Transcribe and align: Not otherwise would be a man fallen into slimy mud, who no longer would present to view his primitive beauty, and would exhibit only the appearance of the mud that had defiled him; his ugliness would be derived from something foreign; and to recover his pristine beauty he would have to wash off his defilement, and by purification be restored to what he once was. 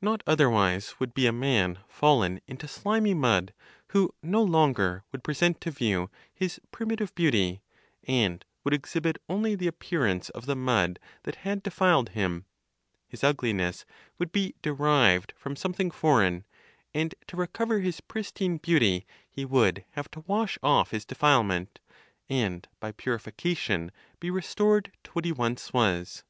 Not 0.00 0.22
otherwise 0.24 0.94
would 1.00 1.14
be 1.14 1.26
a 1.26 1.32
man 1.32 1.80
fallen 1.88 2.40
into 2.46 2.68
slimy 2.68 3.12
mud, 3.12 3.52
who 3.88 4.14
no 4.22 4.40
longer 4.40 5.02
would 5.10 5.24
present 5.24 5.60
to 5.62 5.72
view 5.72 6.10
his 6.32 6.60
primitive 6.70 7.12
beauty, 7.16 7.60
and 8.06 8.44
would 8.62 8.72
exhibit 8.72 9.20
only 9.28 9.56
the 9.56 9.66
appearance 9.66 10.28
of 10.28 10.46
the 10.46 10.54
mud 10.54 11.00
that 11.24 11.34
had 11.42 11.60
defiled 11.64 12.10
him; 12.10 12.44
his 13.08 13.24
ugliness 13.24 13.84
would 14.16 14.30
be 14.30 14.54
derived 14.62 15.32
from 15.36 15.56
something 15.56 15.90
foreign; 15.90 16.44
and 16.94 17.16
to 17.26 17.36
recover 17.36 17.80
his 17.80 18.00
pristine 18.00 18.58
beauty 18.58 19.04
he 19.28 19.44
would 19.44 19.84
have 19.94 20.08
to 20.12 20.20
wash 20.28 20.56
off 20.62 20.92
his 20.92 21.04
defilement, 21.04 21.80
and 22.28 22.68
by 22.78 22.92
purification 22.92 23.90
be 24.20 24.30
restored 24.30 24.92
to 25.02 25.10
what 25.14 25.24
he 25.24 25.32
once 25.32 25.72
was. 25.72 26.22